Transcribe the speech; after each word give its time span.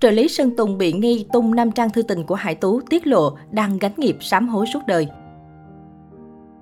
Trợ 0.00 0.10
lý 0.10 0.28
Sơn 0.28 0.56
Tùng 0.56 0.78
bị 0.78 0.92
nghi 0.92 1.26
tung 1.32 1.54
năm 1.54 1.70
trang 1.72 1.90
thư 1.90 2.02
tình 2.02 2.24
của 2.24 2.34
Hải 2.34 2.54
Tú 2.54 2.80
tiết 2.80 3.06
lộ 3.06 3.36
đang 3.50 3.78
gánh 3.78 3.92
nghiệp 3.96 4.16
sám 4.20 4.48
hối 4.48 4.66
suốt 4.72 4.80
đời. 4.86 5.08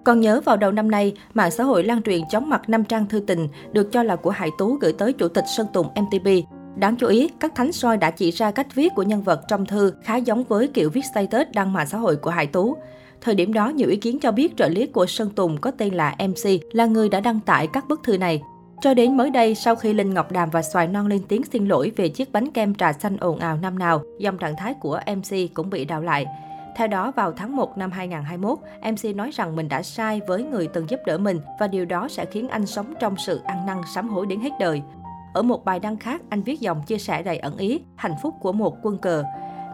Còn 0.04 0.20
nhớ 0.20 0.40
vào 0.44 0.56
đầu 0.56 0.72
năm 0.72 0.90
nay, 0.90 1.14
mạng 1.34 1.50
xã 1.50 1.64
hội 1.64 1.84
lan 1.84 2.02
truyền 2.02 2.20
chóng 2.30 2.50
mặt 2.50 2.68
5 2.68 2.84
trang 2.84 3.06
thư 3.06 3.20
tình 3.20 3.48
được 3.72 3.92
cho 3.92 4.02
là 4.02 4.16
của 4.16 4.30
Hải 4.30 4.50
Tú 4.58 4.78
gửi 4.80 4.92
tới 4.92 5.12
Chủ 5.12 5.28
tịch 5.28 5.44
Sơn 5.56 5.66
Tùng 5.72 5.86
MTP. 5.86 6.28
Đáng 6.76 6.96
chú 6.96 7.06
ý, 7.06 7.30
các 7.40 7.54
thánh 7.54 7.72
soi 7.72 7.96
đã 7.96 8.10
chỉ 8.10 8.30
ra 8.30 8.50
cách 8.50 8.74
viết 8.74 8.92
của 8.96 9.02
nhân 9.02 9.22
vật 9.22 9.40
trong 9.48 9.66
thư 9.66 9.92
khá 10.02 10.16
giống 10.16 10.44
với 10.44 10.68
kiểu 10.68 10.90
viết 10.90 11.04
status 11.12 11.46
đăng 11.54 11.72
mạng 11.72 11.86
xã 11.86 11.98
hội 11.98 12.16
của 12.16 12.30
Hải 12.30 12.46
Tú. 12.46 12.76
Thời 13.20 13.34
điểm 13.34 13.52
đó, 13.52 13.68
nhiều 13.68 13.88
ý 13.88 13.96
kiến 13.96 14.18
cho 14.18 14.32
biết 14.32 14.56
trợ 14.56 14.68
lý 14.68 14.86
của 14.86 15.06
Sơn 15.06 15.30
Tùng 15.30 15.56
có 15.60 15.70
tên 15.70 15.94
là 15.94 16.16
MC 16.28 16.50
là 16.72 16.86
người 16.86 17.08
đã 17.08 17.20
đăng 17.20 17.40
tải 17.40 17.66
các 17.66 17.88
bức 17.88 18.00
thư 18.04 18.18
này. 18.18 18.42
Cho 18.80 18.94
đến 18.94 19.16
mới 19.16 19.30
đây, 19.30 19.54
sau 19.54 19.76
khi 19.76 19.92
Linh 19.92 20.14
Ngọc 20.14 20.32
Đàm 20.32 20.50
và 20.50 20.62
Xoài 20.62 20.88
Non 20.88 21.06
lên 21.06 21.22
tiếng 21.28 21.44
xin 21.44 21.66
lỗi 21.66 21.92
về 21.96 22.08
chiếc 22.08 22.32
bánh 22.32 22.50
kem 22.50 22.74
trà 22.74 22.92
xanh 22.92 23.16
ồn 23.16 23.38
ào 23.38 23.56
năm 23.56 23.78
nào, 23.78 24.02
dòng 24.18 24.38
trạng 24.38 24.56
thái 24.56 24.74
của 24.74 25.00
MC 25.06 25.54
cũng 25.54 25.70
bị 25.70 25.84
đào 25.84 26.02
lại. 26.02 26.26
Theo 26.76 26.86
đó, 26.86 27.12
vào 27.16 27.32
tháng 27.32 27.56
1 27.56 27.78
năm 27.78 27.90
2021, 27.90 28.58
MC 28.92 29.16
nói 29.16 29.30
rằng 29.30 29.56
mình 29.56 29.68
đã 29.68 29.82
sai 29.82 30.20
với 30.28 30.42
người 30.42 30.68
từng 30.74 30.90
giúp 30.90 31.00
đỡ 31.06 31.18
mình 31.18 31.40
và 31.60 31.68
điều 31.68 31.84
đó 31.84 32.08
sẽ 32.08 32.24
khiến 32.24 32.48
anh 32.48 32.66
sống 32.66 32.94
trong 33.00 33.16
sự 33.16 33.40
ăn 33.44 33.66
năn 33.66 33.76
sám 33.94 34.08
hối 34.08 34.26
đến 34.26 34.40
hết 34.40 34.52
đời. 34.60 34.82
Ở 35.34 35.42
một 35.42 35.64
bài 35.64 35.80
đăng 35.80 35.96
khác, 35.96 36.22
anh 36.28 36.42
viết 36.42 36.60
dòng 36.60 36.82
chia 36.86 36.98
sẻ 36.98 37.22
đầy 37.22 37.38
ẩn 37.38 37.56
ý, 37.56 37.80
hạnh 37.96 38.14
phúc 38.22 38.34
của 38.40 38.52
một 38.52 38.76
quân 38.82 38.98
cờ. 38.98 39.24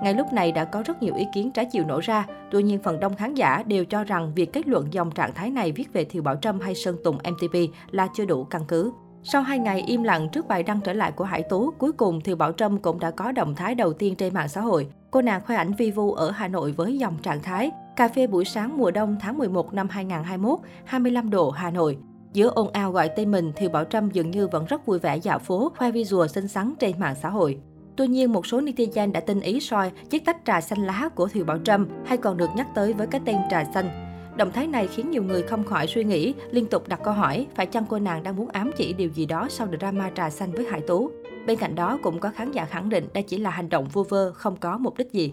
Ngay 0.04 0.14
lúc 0.14 0.32
này 0.32 0.52
đã 0.52 0.64
có 0.64 0.82
rất 0.86 1.02
nhiều 1.02 1.14
ý 1.14 1.26
kiến 1.34 1.50
trái 1.50 1.64
chiều 1.72 1.84
nổ 1.84 2.00
ra, 2.00 2.26
tuy 2.50 2.62
nhiên 2.62 2.78
phần 2.82 3.00
đông 3.00 3.16
khán 3.16 3.34
giả 3.34 3.62
đều 3.66 3.84
cho 3.84 4.04
rằng 4.04 4.32
việc 4.34 4.52
kết 4.52 4.68
luận 4.68 4.92
dòng 4.92 5.10
trạng 5.10 5.34
thái 5.34 5.50
này 5.50 5.72
viết 5.72 5.92
về 5.92 6.04
Thiều 6.04 6.22
Bảo 6.22 6.36
Trâm 6.36 6.60
hay 6.60 6.74
Sơn 6.74 6.96
Tùng 7.04 7.16
MTP 7.16 7.58
là 7.90 8.08
chưa 8.14 8.24
đủ 8.24 8.44
căn 8.44 8.62
cứ. 8.68 8.92
Sau 9.22 9.42
2 9.42 9.58
ngày 9.58 9.84
im 9.86 10.02
lặng 10.02 10.28
trước 10.32 10.48
bài 10.48 10.62
đăng 10.62 10.80
trở 10.80 10.92
lại 10.92 11.12
của 11.12 11.24
Hải 11.24 11.42
Tú, 11.42 11.70
cuối 11.78 11.92
cùng 11.92 12.20
Thiều 12.20 12.36
Bảo 12.36 12.52
Trâm 12.52 12.78
cũng 12.78 12.98
đã 12.98 13.10
có 13.10 13.32
động 13.32 13.54
thái 13.54 13.74
đầu 13.74 13.92
tiên 13.92 14.14
trên 14.16 14.34
mạng 14.34 14.48
xã 14.48 14.60
hội. 14.60 14.88
Cô 15.10 15.22
nàng 15.22 15.40
khoe 15.46 15.56
ảnh 15.56 15.72
vi 15.74 15.90
vu 15.90 16.12
ở 16.12 16.30
Hà 16.30 16.48
Nội 16.48 16.72
với 16.72 16.98
dòng 16.98 17.16
trạng 17.22 17.42
thái 17.42 17.70
Cà 17.96 18.08
phê 18.08 18.26
buổi 18.26 18.44
sáng 18.44 18.76
mùa 18.76 18.90
đông 18.90 19.16
tháng 19.20 19.38
11 19.38 19.74
năm 19.74 19.88
2021, 19.88 20.58
25 20.84 21.30
độ 21.30 21.50
Hà 21.50 21.70
Nội. 21.70 21.98
Giữa 22.32 22.50
ồn 22.54 22.70
ào 22.70 22.92
gọi 22.92 23.10
tên 23.16 23.30
mình, 23.30 23.52
Thiều 23.56 23.70
Bảo 23.70 23.84
Trâm 23.84 24.10
dường 24.10 24.30
như 24.30 24.48
vẫn 24.48 24.64
rất 24.64 24.86
vui 24.86 24.98
vẻ 24.98 25.16
dạo 25.16 25.38
phố, 25.38 25.72
khoe 25.76 25.90
visual 25.90 26.28
xinh 26.28 26.48
xắn 26.48 26.74
trên 26.78 27.00
mạng 27.00 27.14
xã 27.22 27.28
hội. 27.28 27.58
Tuy 27.96 28.06
nhiên, 28.06 28.32
một 28.32 28.46
số 28.46 28.60
netizen 28.60 29.12
đã 29.12 29.20
tinh 29.20 29.40
ý 29.40 29.60
soi 29.60 29.90
chiếc 30.10 30.24
tách 30.24 30.44
trà 30.44 30.60
xanh 30.60 30.86
lá 30.86 31.08
của 31.14 31.28
Thiều 31.28 31.44
Bảo 31.44 31.58
Trâm 31.58 31.88
hay 32.06 32.18
còn 32.18 32.36
được 32.36 32.50
nhắc 32.56 32.66
tới 32.74 32.92
với 32.92 33.06
cái 33.06 33.20
tên 33.24 33.36
trà 33.50 33.64
xanh. 33.64 33.90
Động 34.36 34.52
thái 34.52 34.66
này 34.66 34.86
khiến 34.86 35.10
nhiều 35.10 35.22
người 35.22 35.42
không 35.42 35.64
khỏi 35.64 35.86
suy 35.86 36.04
nghĩ, 36.04 36.34
liên 36.50 36.66
tục 36.66 36.88
đặt 36.88 37.00
câu 37.04 37.14
hỏi 37.14 37.46
phải 37.54 37.66
chăng 37.66 37.84
cô 37.88 37.98
nàng 37.98 38.22
đang 38.22 38.36
muốn 38.36 38.48
ám 38.48 38.70
chỉ 38.76 38.92
điều 38.92 39.10
gì 39.10 39.26
đó 39.26 39.46
sau 39.50 39.68
drama 39.78 40.10
trà 40.10 40.30
xanh 40.30 40.52
với 40.52 40.66
Hải 40.70 40.80
Tú. 40.80 41.10
Bên 41.46 41.58
cạnh 41.58 41.74
đó 41.74 41.98
cũng 42.02 42.18
có 42.18 42.30
khán 42.30 42.52
giả 42.52 42.64
khẳng 42.64 42.88
định 42.88 43.08
đây 43.14 43.22
chỉ 43.22 43.38
là 43.38 43.50
hành 43.50 43.68
động 43.68 43.88
vu 43.92 44.02
vơ, 44.02 44.32
không 44.32 44.56
có 44.56 44.78
mục 44.78 44.98
đích 44.98 45.12
gì. 45.12 45.32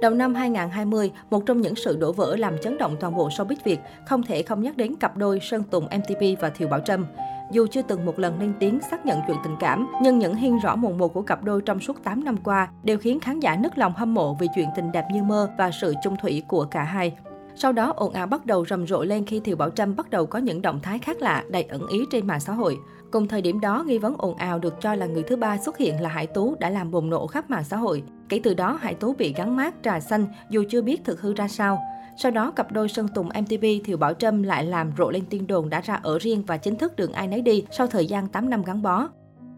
Đầu 0.00 0.14
năm 0.14 0.34
2020, 0.34 1.12
một 1.30 1.46
trong 1.46 1.60
những 1.60 1.74
sự 1.74 1.96
đổ 1.96 2.12
vỡ 2.12 2.36
làm 2.36 2.58
chấn 2.58 2.78
động 2.78 2.96
toàn 3.00 3.16
bộ 3.16 3.28
showbiz 3.28 3.56
Việt, 3.64 3.80
không 4.06 4.22
thể 4.22 4.42
không 4.42 4.62
nhắc 4.62 4.76
đến 4.76 4.94
cặp 4.94 5.16
đôi 5.16 5.40
Sơn 5.40 5.62
Tùng 5.70 5.84
MTP 5.84 6.40
và 6.40 6.50
Thiều 6.50 6.68
Bảo 6.68 6.80
Trâm. 6.80 7.06
Dù 7.52 7.66
chưa 7.66 7.82
từng 7.82 8.06
một 8.06 8.18
lần 8.18 8.40
lên 8.40 8.52
tiếng 8.60 8.80
xác 8.90 9.06
nhận 9.06 9.20
chuyện 9.26 9.36
tình 9.44 9.56
cảm, 9.60 9.86
nhưng 10.02 10.18
những 10.18 10.34
hiên 10.34 10.58
rõ 10.58 10.76
mồn 10.76 10.98
một 10.98 11.14
của 11.14 11.22
cặp 11.22 11.44
đôi 11.44 11.62
trong 11.62 11.80
suốt 11.80 12.04
8 12.04 12.24
năm 12.24 12.36
qua 12.36 12.68
đều 12.82 12.98
khiến 12.98 13.20
khán 13.20 13.40
giả 13.40 13.56
nức 13.56 13.78
lòng 13.78 13.92
hâm 13.96 14.14
mộ 14.14 14.34
vì 14.34 14.46
chuyện 14.54 14.68
tình 14.76 14.92
đẹp 14.92 15.04
như 15.12 15.22
mơ 15.22 15.50
và 15.58 15.70
sự 15.80 15.94
chung 16.02 16.16
thủy 16.22 16.42
của 16.48 16.64
cả 16.64 16.82
hai. 16.82 17.16
Sau 17.54 17.72
đó, 17.72 17.92
ồn 17.96 18.12
ào 18.12 18.26
bắt 18.26 18.46
đầu 18.46 18.64
rầm 18.66 18.86
rộ 18.86 19.04
lên 19.04 19.26
khi 19.26 19.40
Thiều 19.40 19.56
Bảo 19.56 19.70
Trâm 19.70 19.96
bắt 19.96 20.10
đầu 20.10 20.26
có 20.26 20.38
những 20.38 20.62
động 20.62 20.80
thái 20.82 20.98
khác 20.98 21.22
lạ, 21.22 21.44
đầy 21.48 21.62
ẩn 21.62 21.86
ý 21.86 21.98
trên 22.10 22.26
mạng 22.26 22.40
xã 22.40 22.52
hội. 22.52 22.78
Cùng 23.10 23.28
thời 23.28 23.42
điểm 23.42 23.60
đó, 23.60 23.84
nghi 23.86 23.98
vấn 23.98 24.14
ồn 24.18 24.34
ào 24.34 24.58
được 24.58 24.80
cho 24.80 24.94
là 24.94 25.06
người 25.06 25.22
thứ 25.22 25.36
ba 25.36 25.58
xuất 25.58 25.78
hiện 25.78 26.00
là 26.00 26.08
Hải 26.08 26.26
Tú 26.26 26.56
đã 26.60 26.70
làm 26.70 26.90
bùng 26.90 27.10
nổ 27.10 27.26
khắp 27.26 27.50
mạng 27.50 27.64
xã 27.64 27.76
hội. 27.76 28.02
Kể 28.28 28.40
từ 28.44 28.54
đó, 28.54 28.78
Hải 28.80 28.94
Tú 28.94 29.14
bị 29.14 29.32
gắn 29.32 29.56
mát 29.56 29.74
trà 29.82 30.00
xanh 30.00 30.26
dù 30.50 30.64
chưa 30.68 30.82
biết 30.82 31.04
thực 31.04 31.20
hư 31.20 31.34
ra 31.34 31.48
sao. 31.48 31.82
Sau 32.16 32.32
đó, 32.32 32.50
cặp 32.50 32.72
đôi 32.72 32.88
Sơn 32.88 33.08
Tùng 33.08 33.28
MTV 33.28 33.64
Thiều 33.84 33.96
Bảo 33.96 34.14
Trâm 34.14 34.42
lại 34.42 34.64
làm 34.64 34.92
rộ 34.98 35.10
lên 35.10 35.24
tin 35.30 35.46
đồn 35.46 35.70
đã 35.70 35.80
ra 35.80 35.94
ở 35.94 36.18
riêng 36.18 36.42
và 36.46 36.56
chính 36.56 36.76
thức 36.76 36.96
đường 36.96 37.12
ai 37.12 37.26
nấy 37.26 37.42
đi 37.42 37.64
sau 37.70 37.86
thời 37.86 38.06
gian 38.06 38.28
8 38.28 38.50
năm 38.50 38.62
gắn 38.62 38.82
bó. 38.82 39.08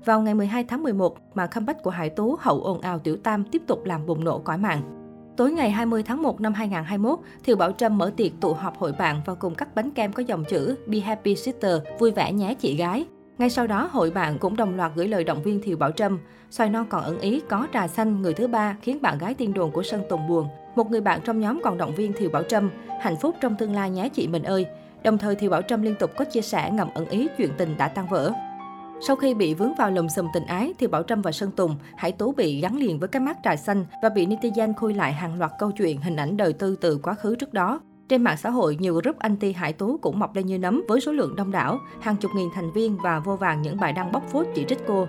Vào 0.04 0.20
ngày 0.20 0.34
12 0.34 0.64
tháng 0.64 0.82
11, 0.82 1.16
mà 1.34 1.46
comeback 1.46 1.82
của 1.82 1.90
Hải 1.90 2.10
Tú 2.10 2.36
hậu 2.40 2.60
ồn 2.60 2.80
ào 2.80 2.98
tiểu 2.98 3.16
tam 3.16 3.44
tiếp 3.44 3.62
tục 3.66 3.84
làm 3.84 4.06
bùng 4.06 4.24
nổ 4.24 4.38
cõi 4.38 4.58
mạng. 4.58 4.82
Tối 5.36 5.52
ngày 5.52 5.70
20 5.70 6.02
tháng 6.02 6.22
1 6.22 6.40
năm 6.40 6.54
2021, 6.54 7.18
Thiều 7.44 7.56
Bảo 7.56 7.72
Trâm 7.72 7.98
mở 7.98 8.12
tiệc 8.16 8.32
tụ 8.40 8.52
họp 8.52 8.78
hội 8.78 8.92
bạn 8.92 9.20
và 9.26 9.34
cùng 9.34 9.54
cắt 9.54 9.74
bánh 9.74 9.90
kem 9.90 10.12
có 10.12 10.22
dòng 10.22 10.44
chữ 10.44 10.76
Be 10.86 10.98
Happy 10.98 11.36
Sister, 11.36 11.78
vui 11.98 12.10
vẻ 12.10 12.32
nhé 12.32 12.54
chị 12.54 12.76
gái. 12.76 13.06
Ngay 13.40 13.50
sau 13.50 13.66
đó, 13.66 13.88
hội 13.92 14.10
bạn 14.10 14.38
cũng 14.38 14.56
đồng 14.56 14.76
loạt 14.76 14.92
gửi 14.94 15.08
lời 15.08 15.24
động 15.24 15.42
viên 15.42 15.60
Thiều 15.60 15.76
Bảo 15.76 15.90
Trâm. 15.90 16.18
Xoài 16.50 16.70
non 16.70 16.86
còn 16.88 17.04
ẩn 17.04 17.20
ý 17.20 17.40
có 17.48 17.66
trà 17.72 17.88
xanh 17.88 18.22
người 18.22 18.34
thứ 18.34 18.46
ba 18.46 18.76
khiến 18.82 19.02
bạn 19.02 19.18
gái 19.18 19.34
tiên 19.34 19.54
đồn 19.54 19.70
của 19.70 19.82
Sơn 19.82 20.02
Tùng 20.08 20.28
buồn. 20.28 20.48
Một 20.76 20.90
người 20.90 21.00
bạn 21.00 21.20
trong 21.24 21.40
nhóm 21.40 21.60
còn 21.64 21.78
động 21.78 21.94
viên 21.94 22.12
Thiều 22.12 22.30
Bảo 22.30 22.42
Trâm, 22.42 22.70
hạnh 23.00 23.16
phúc 23.16 23.36
trong 23.40 23.56
tương 23.56 23.74
lai 23.74 23.90
nhé 23.90 24.08
chị 24.08 24.28
mình 24.28 24.42
ơi. 24.42 24.66
Đồng 25.02 25.18
thời 25.18 25.34
Thiều 25.34 25.50
Bảo 25.50 25.62
Trâm 25.62 25.82
liên 25.82 25.94
tục 25.94 26.10
có 26.16 26.24
chia 26.24 26.40
sẻ 26.40 26.70
ngầm 26.70 26.88
ẩn 26.94 27.08
ý 27.08 27.28
chuyện 27.38 27.50
tình 27.58 27.76
đã 27.78 27.88
tan 27.88 28.06
vỡ. 28.10 28.32
Sau 29.06 29.16
khi 29.16 29.34
bị 29.34 29.54
vướng 29.54 29.74
vào 29.74 29.90
lùm 29.90 30.08
xùm 30.08 30.26
tình 30.34 30.46
ái, 30.46 30.74
thì 30.78 30.86
Bảo 30.86 31.02
Trâm 31.02 31.22
và 31.22 31.32
Sơn 31.32 31.50
Tùng, 31.50 31.76
Hải 31.96 32.12
tố 32.12 32.34
bị 32.36 32.60
gắn 32.60 32.76
liền 32.76 32.98
với 32.98 33.08
cái 33.08 33.20
mắt 33.20 33.36
trà 33.44 33.56
xanh 33.56 33.86
và 34.02 34.08
bị 34.08 34.26
netizen 34.26 34.74
khui 34.74 34.94
lại 34.94 35.12
hàng 35.12 35.38
loạt 35.38 35.50
câu 35.58 35.70
chuyện, 35.70 36.00
hình 36.00 36.16
ảnh 36.16 36.36
đời 36.36 36.52
tư 36.52 36.76
từ 36.80 36.98
quá 37.02 37.14
khứ 37.14 37.36
trước 37.36 37.52
đó. 37.52 37.80
Trên 38.10 38.22
mạng 38.22 38.36
xã 38.36 38.50
hội, 38.50 38.76
nhiều 38.80 38.94
group 38.94 39.18
anti 39.18 39.52
Hải 39.52 39.72
Tú 39.72 39.98
cũng 40.02 40.18
mọc 40.18 40.36
lên 40.36 40.46
như 40.46 40.58
nấm 40.58 40.82
với 40.88 41.00
số 41.00 41.12
lượng 41.12 41.36
đông 41.36 41.50
đảo, 41.50 41.78
hàng 42.00 42.16
chục 42.16 42.30
nghìn 42.34 42.48
thành 42.54 42.72
viên 42.72 42.96
và 42.96 43.20
vô 43.20 43.36
vàng 43.36 43.62
những 43.62 43.80
bài 43.80 43.92
đăng 43.92 44.12
bóc 44.12 44.22
phốt 44.28 44.46
chỉ 44.54 44.64
trích 44.68 44.78
cô. 44.86 45.08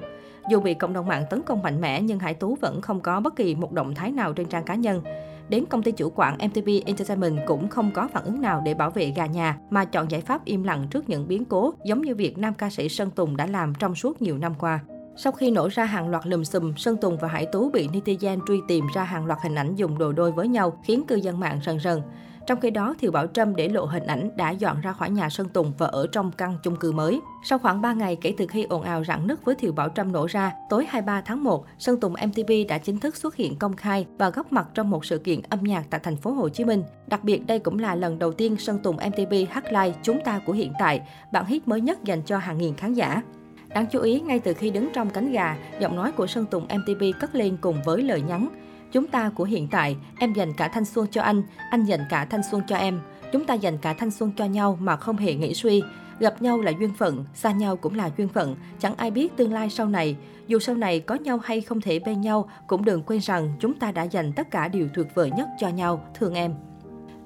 Dù 0.50 0.60
bị 0.60 0.74
cộng 0.74 0.94
đồng 0.94 1.08
mạng 1.08 1.24
tấn 1.30 1.42
công 1.42 1.62
mạnh 1.62 1.82
mẽ 1.82 2.02
nhưng 2.02 2.20
Hải 2.20 2.34
Tú 2.34 2.58
vẫn 2.62 2.82
không 2.82 3.00
có 3.00 3.20
bất 3.20 3.36
kỳ 3.36 3.56
một 3.56 3.72
động 3.72 3.96
thái 3.96 4.12
nào 4.12 4.34
trên 4.34 4.48
trang 4.48 4.64
cá 4.64 4.76
nhân. 4.76 5.02
Đến 5.50 5.66
công 5.70 5.84
ty 5.84 5.92
chủ 5.92 6.12
quản 6.16 6.38
MTV 6.38 6.70
Entertainment 6.86 7.40
cũng 7.48 7.68
không 7.68 7.92
có 7.92 8.08
phản 8.08 8.24
ứng 8.24 8.42
nào 8.42 8.62
để 8.66 8.74
bảo 8.74 8.90
vệ 8.90 9.14
gà 9.16 9.26
nhà 9.26 9.58
mà 9.70 9.86
chọn 9.86 10.12
giải 10.12 10.22
pháp 10.22 10.46
im 10.46 10.64
lặng 10.64 10.88
trước 10.92 11.10
những 11.10 11.28
biến 11.28 11.46
cố 11.46 11.74
giống 11.86 12.02
như 12.02 12.16
việc 12.16 12.38
nam 12.38 12.54
ca 12.54 12.70
sĩ 12.70 12.90
Sơn 12.90 13.12
Tùng 13.12 13.38
đã 13.38 13.48
làm 13.48 13.74
trong 13.80 13.96
suốt 13.96 14.22
nhiều 14.22 14.38
năm 14.38 14.54
qua. 14.60 14.80
Sau 15.16 15.32
khi 15.32 15.52
nổ 15.52 15.70
ra 15.72 15.86
hàng 15.86 16.10
loạt 16.10 16.28
lùm 16.28 16.44
xùm, 16.44 16.74
Sơn 16.76 16.98
Tùng 17.02 17.18
và 17.18 17.28
Hải 17.28 17.46
Tú 17.46 17.70
bị 17.70 17.88
netizen 17.88 18.40
truy 18.48 18.62
tìm 18.68 18.86
ra 18.94 19.04
hàng 19.04 19.26
loạt 19.26 19.40
hình 19.44 19.56
ảnh 19.56 19.76
dùng 19.76 19.98
đồ 19.98 20.12
đôi 20.12 20.32
với 20.32 20.48
nhau, 20.48 20.80
khiến 20.84 21.04
cư 21.08 21.16
dân 21.16 21.40
mạng 21.40 21.60
rần 21.66 21.80
rần. 21.80 22.02
Trong 22.48 22.60
khi 22.60 22.70
đó, 22.70 22.96
Thiều 23.00 23.12
Bảo 23.12 23.28
Trâm 23.28 23.56
để 23.56 23.70
lộ 23.70 23.86
hình 23.86 24.06
ảnh 24.06 24.30
đã 24.38 24.50
dọn 24.52 24.82
ra 24.82 24.94
khỏi 24.94 25.10
nhà 25.10 25.30
Sơn 25.30 25.48
Tùng 25.50 25.74
và 25.78 25.88
ở 25.88 26.08
trong 26.12 26.32
căn 26.32 26.58
chung 26.64 26.76
cư 26.76 26.92
mới. 26.92 27.22
Sau 27.44 27.60
khoảng 27.60 27.82
3 27.82 27.94
ngày 27.94 28.18
kể 28.22 28.34
từ 28.38 28.48
khi 28.48 28.64
ồn 28.64 28.82
ào 28.82 29.04
rạn 29.04 29.28
nứt 29.28 29.46
với 29.46 29.56
Thiều 29.56 29.74
Bảo 29.74 29.90
Trâm 29.90 30.12
nổ 30.12 30.26
ra, 30.26 30.54
tối 30.70 30.86
23 30.90 31.22
tháng 31.22 31.44
1, 31.44 31.66
Sơn 31.80 32.00
Tùng 32.00 32.14
MTV 32.14 32.52
đã 32.68 32.78
chính 32.78 33.00
thức 33.00 33.16
xuất 33.16 33.36
hiện 33.36 33.56
công 33.56 33.76
khai 33.76 34.06
và 34.18 34.30
góp 34.30 34.54
mặt 34.54 34.68
trong 34.74 34.90
một 34.90 35.06
sự 35.06 35.18
kiện 35.18 35.42
âm 35.50 35.64
nhạc 35.64 35.84
tại 35.90 36.00
thành 36.04 36.18
phố 36.18 36.32
Hồ 36.32 36.50
Chí 36.50 36.66
Minh. 36.66 36.84
Đặc 37.08 37.24
biệt 37.24 37.48
đây 37.48 37.60
cũng 37.60 37.80
là 37.80 37.96
lần 37.96 38.20
đầu 38.20 38.32
tiên 38.32 38.58
Sơn 38.58 38.80
Tùng 38.80 38.96
MTV 38.96 39.34
hát 39.50 39.66
live 39.66 39.94
Chúng 40.04 40.20
ta 40.26 40.40
của 40.46 40.54
hiện 40.54 40.74
tại, 40.80 41.02
bản 41.34 41.46
hit 41.46 41.68
mới 41.68 41.82
nhất 41.82 42.04
dành 42.04 42.22
cho 42.26 42.38
hàng 42.38 42.58
nghìn 42.58 42.76
khán 42.76 42.94
giả. 42.94 43.22
Đáng 43.70 43.86
chú 43.92 44.00
ý, 44.00 44.20
ngay 44.20 44.40
từ 44.40 44.54
khi 44.54 44.70
đứng 44.70 44.90
trong 44.94 45.10
cánh 45.10 45.32
gà, 45.32 45.58
giọng 45.80 45.96
nói 45.96 46.12
của 46.12 46.28
Sơn 46.28 46.46
Tùng 46.46 46.64
MTV 46.64 47.04
cất 47.20 47.36
lên 47.36 47.58
cùng 47.62 47.82
với 47.86 48.04
lời 48.04 48.22
nhắn. 48.22 48.50
Chúng 48.92 49.08
ta 49.08 49.30
của 49.30 49.44
hiện 49.44 49.68
tại, 49.72 49.98
em 50.20 50.34
dành 50.34 50.54
cả 50.54 50.68
thanh 50.68 50.86
xuân 50.86 51.08
cho 51.12 51.22
anh, 51.22 51.44
anh 51.70 51.84
dành 51.84 52.06
cả 52.10 52.26
thanh 52.26 52.42
xuân 52.52 52.62
cho 52.68 52.76
em. 52.76 53.02
Chúng 53.32 53.46
ta 53.46 53.54
dành 53.54 53.78
cả 53.78 53.94
thanh 53.94 54.12
xuân 54.12 54.32
cho 54.38 54.46
nhau 54.46 54.78
mà 54.82 54.96
không 54.96 55.18
hề 55.18 55.34
nghĩ 55.34 55.54
suy. 55.54 55.84
Gặp 56.20 56.42
nhau 56.42 56.62
là 56.62 56.72
duyên 56.80 56.94
phận, 56.98 57.26
xa 57.34 57.52
nhau 57.52 57.76
cũng 57.76 57.96
là 57.96 58.10
duyên 58.18 58.28
phận. 58.28 58.56
Chẳng 58.80 58.96
ai 58.96 59.12
biết 59.12 59.38
tương 59.38 59.54
lai 59.54 59.70
sau 59.70 59.88
này. 59.88 60.16
Dù 60.48 60.60
sau 60.60 60.76
này 60.76 61.00
có 61.00 61.16
nhau 61.16 61.40
hay 61.44 61.62
không 61.62 61.82
thể 61.82 62.00
bên 62.00 62.22
nhau, 62.22 62.50
cũng 62.68 62.86
đừng 62.86 63.04
quên 63.04 63.20
rằng 63.20 63.54
chúng 63.60 63.74
ta 63.74 63.92
đã 63.92 64.04
dành 64.04 64.34
tất 64.34 64.52
cả 64.52 64.68
điều 64.68 64.88
tuyệt 64.94 65.08
vời 65.16 65.32
nhất 65.38 65.48
cho 65.60 65.70
nhau. 65.70 66.06
Thương 66.14 66.34
em. 66.34 66.54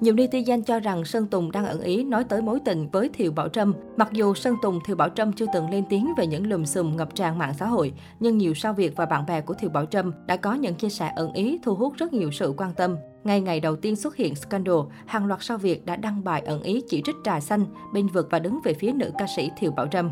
Nhiều 0.00 0.14
netizen 0.14 0.62
cho 0.62 0.80
rằng 0.80 1.04
Sơn 1.04 1.26
Tùng 1.26 1.52
đang 1.52 1.66
ẩn 1.66 1.80
ý 1.80 2.04
nói 2.04 2.24
tới 2.24 2.42
mối 2.42 2.60
tình 2.64 2.88
với 2.92 3.08
Thiều 3.08 3.32
Bảo 3.32 3.48
Trâm. 3.48 3.74
Mặc 3.96 4.08
dù 4.12 4.34
Sơn 4.34 4.54
Tùng, 4.62 4.78
Thiều 4.86 4.96
Bảo 4.96 5.08
Trâm 5.08 5.32
chưa 5.32 5.46
từng 5.54 5.70
lên 5.70 5.84
tiếng 5.88 6.14
về 6.18 6.26
những 6.26 6.46
lùm 6.46 6.64
xùm 6.64 6.96
ngập 6.96 7.14
tràn 7.14 7.38
mạng 7.38 7.54
xã 7.54 7.66
hội, 7.66 7.92
nhưng 8.20 8.38
nhiều 8.38 8.54
sao 8.54 8.72
Việt 8.72 8.96
và 8.96 9.06
bạn 9.06 9.26
bè 9.26 9.40
của 9.40 9.54
Thiều 9.54 9.70
Bảo 9.70 9.86
Trâm 9.86 10.12
đã 10.26 10.36
có 10.36 10.54
những 10.54 10.74
chia 10.74 10.88
sẻ 10.88 11.12
ẩn 11.16 11.32
ý 11.32 11.58
thu 11.62 11.74
hút 11.74 11.94
rất 11.96 12.12
nhiều 12.12 12.30
sự 12.30 12.54
quan 12.56 12.74
tâm. 12.74 12.96
Ngay 13.24 13.40
ngày 13.40 13.60
đầu 13.60 13.76
tiên 13.76 13.96
xuất 13.96 14.16
hiện 14.16 14.34
scandal, 14.34 14.76
hàng 15.06 15.26
loạt 15.26 15.42
sao 15.42 15.58
Việt 15.58 15.86
đã 15.86 15.96
đăng 15.96 16.24
bài 16.24 16.42
ẩn 16.46 16.62
ý 16.62 16.82
chỉ 16.88 17.02
trích 17.04 17.16
trà 17.24 17.40
xanh, 17.40 17.66
bên 17.92 18.06
vực 18.06 18.28
và 18.30 18.38
đứng 18.38 18.60
về 18.64 18.74
phía 18.74 18.92
nữ 18.92 19.10
ca 19.18 19.26
sĩ 19.36 19.50
Thiều 19.58 19.72
Bảo 19.72 19.86
Trâm. 19.86 20.10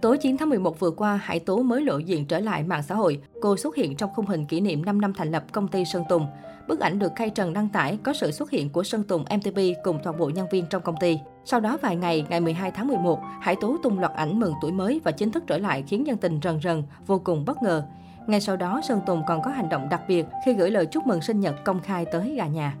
Tối 0.00 0.18
9 0.18 0.36
tháng 0.36 0.48
11 0.48 0.80
vừa 0.80 0.90
qua, 0.90 1.20
Hải 1.24 1.40
Tú 1.40 1.62
mới 1.62 1.82
lộ 1.82 1.98
diện 1.98 2.26
trở 2.26 2.38
lại 2.38 2.62
mạng 2.62 2.82
xã 2.82 2.94
hội. 2.94 3.20
Cô 3.40 3.56
xuất 3.56 3.76
hiện 3.76 3.96
trong 3.96 4.10
khung 4.14 4.26
hình 4.26 4.46
kỷ 4.46 4.60
niệm 4.60 4.84
5 4.84 5.00
năm 5.00 5.12
thành 5.12 5.30
lập 5.30 5.44
công 5.52 5.68
ty 5.68 5.84
Sơn 5.84 6.04
Tùng. 6.08 6.26
Bức 6.68 6.80
ảnh 6.80 6.98
được 6.98 7.12
khai 7.16 7.30
Trần 7.30 7.52
đăng 7.52 7.68
tải 7.68 7.98
có 8.02 8.12
sự 8.12 8.30
xuất 8.30 8.50
hiện 8.50 8.70
của 8.70 8.82
Sơn 8.82 9.02
Tùng 9.02 9.24
MTP 9.36 9.58
cùng 9.84 9.98
toàn 10.04 10.18
bộ 10.18 10.30
nhân 10.34 10.46
viên 10.50 10.64
trong 10.70 10.82
công 10.82 10.96
ty. 11.00 11.18
Sau 11.44 11.60
đó 11.60 11.78
vài 11.82 11.96
ngày, 11.96 12.26
ngày 12.28 12.40
12 12.40 12.70
tháng 12.70 12.86
11, 12.86 13.20
Hải 13.40 13.56
Tú 13.60 13.76
tung 13.78 13.98
loạt 13.98 14.12
ảnh 14.12 14.40
mừng 14.40 14.52
tuổi 14.62 14.72
mới 14.72 15.00
và 15.04 15.10
chính 15.10 15.30
thức 15.30 15.44
trở 15.46 15.58
lại 15.58 15.84
khiến 15.86 16.06
dân 16.06 16.16
tình 16.16 16.40
rần 16.42 16.60
rần, 16.60 16.82
vô 17.06 17.18
cùng 17.24 17.44
bất 17.44 17.62
ngờ. 17.62 17.82
Ngay 18.26 18.40
sau 18.40 18.56
đó, 18.56 18.80
Sơn 18.88 19.00
Tùng 19.06 19.22
còn 19.26 19.42
có 19.42 19.50
hành 19.50 19.68
động 19.68 19.88
đặc 19.88 20.02
biệt 20.08 20.26
khi 20.46 20.54
gửi 20.54 20.70
lời 20.70 20.86
chúc 20.86 21.06
mừng 21.06 21.20
sinh 21.20 21.40
nhật 21.40 21.64
công 21.64 21.80
khai 21.80 22.04
tới 22.12 22.34
gà 22.36 22.46
nhà. 22.46 22.76